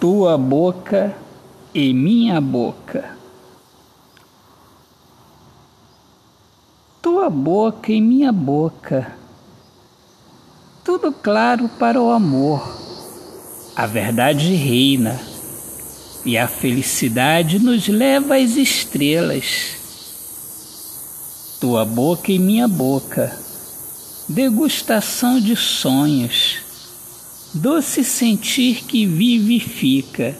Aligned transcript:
tua 0.00 0.38
boca 0.38 1.14
e 1.74 1.92
minha 1.92 2.40
boca. 2.40 3.18
Tua 7.02 7.28
boca 7.28 7.92
e 7.92 8.00
minha 8.00 8.32
boca. 8.32 9.14
Tudo 10.82 11.12
claro 11.12 11.68
para 11.78 12.00
o 12.00 12.10
amor. 12.10 12.66
A 13.76 13.84
verdade 13.84 14.54
reina 14.54 15.20
e 16.24 16.38
a 16.38 16.48
felicidade 16.48 17.58
nos 17.58 17.86
leva 17.86 18.36
às 18.36 18.56
estrelas. 18.56 19.76
Tua 21.60 21.84
boca 21.84 22.32
e 22.32 22.38
minha 22.38 22.66
boca. 22.66 23.36
Degustação 24.26 25.38
de 25.38 25.54
sonhos 25.54 26.69
doce 27.52 28.04
sentir 28.04 28.84
que 28.84 29.04
vivifica. 29.06 30.36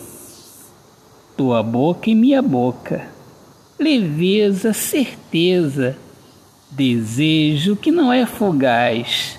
Tua 1.37 1.63
boca 1.63 2.11
e 2.11 2.15
minha 2.15 2.43
boca, 2.43 3.09
leveza, 3.79 4.73
certeza, 4.73 5.97
desejo 6.71 7.75
que 7.75 7.91
não 7.91 8.13
é 8.13 8.27
fugaz. 8.27 9.39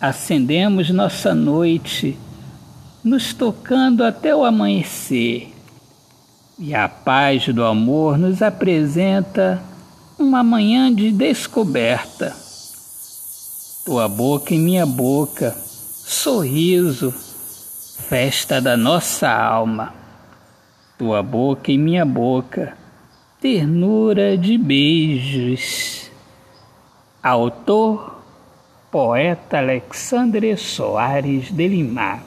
Acendemos 0.00 0.90
nossa 0.90 1.34
noite, 1.34 2.18
nos 3.04 3.32
tocando 3.32 4.02
até 4.04 4.34
o 4.34 4.44
amanhecer. 4.44 5.52
E 6.58 6.74
a 6.74 6.88
paz 6.88 7.48
do 7.48 7.64
amor 7.64 8.18
nos 8.18 8.42
apresenta 8.42 9.62
uma 10.18 10.42
manhã 10.42 10.92
de 10.92 11.10
descoberta. 11.10 12.36
Tua 13.84 14.08
boca 14.08 14.54
e 14.54 14.58
minha 14.58 14.84
boca 14.84 15.56
sorriso, 16.22 17.12
festa 18.08 18.60
da 18.60 18.76
nossa 18.76 19.28
alma, 19.28 19.92
tua 20.96 21.20
boca 21.20 21.72
em 21.72 21.76
minha 21.76 22.04
boca, 22.04 22.78
ternura 23.40 24.38
de 24.38 24.56
beijos. 24.56 26.08
Autor, 27.20 28.22
poeta 28.88 29.58
Alexandre 29.58 30.56
Soares 30.56 31.50
de 31.50 31.66
Lima. 31.66 32.20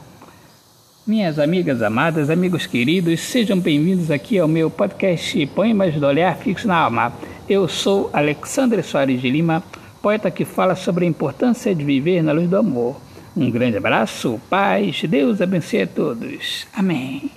Minhas 1.08 1.40
amigas 1.40 1.82
amadas, 1.82 2.30
amigos 2.30 2.66
queridos, 2.66 3.22
sejam 3.22 3.58
bem-vindos 3.58 4.12
aqui 4.12 4.38
ao 4.38 4.48
meu 4.50 4.70
podcast 4.70 5.46
Poemas 5.56 5.94
do 5.94 6.06
Olhar 6.06 6.36
Fixo 6.36 6.68
na 6.68 6.76
Alma. 6.76 7.14
Eu 7.48 7.66
sou 7.70 8.10
Alexandre 8.12 8.84
Soares 8.84 9.22
de 9.22 9.30
Lima, 9.30 9.64
poeta 10.02 10.30
que 10.30 10.44
fala 10.44 10.76
sobre 10.76 11.06
a 11.06 11.08
importância 11.08 11.74
de 11.74 11.86
viver 11.86 12.22
na 12.22 12.34
luz 12.34 12.50
do 12.50 12.58
amor 12.58 13.06
um 13.36 13.52
grande 13.52 13.78
abraço, 13.78 14.40
paz, 14.50 15.02
Deus 15.04 15.42
abençoe 15.42 15.82
a 15.82 15.88
todos. 15.88 16.68
Amém. 16.74 17.30